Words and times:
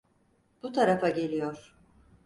Bu 0.63 0.71
tarafa 0.71 1.09
geliyor. 1.09 1.75